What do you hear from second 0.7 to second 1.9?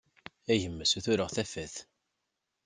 ssutureγ tafat.